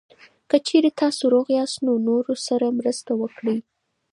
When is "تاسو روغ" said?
1.01-1.47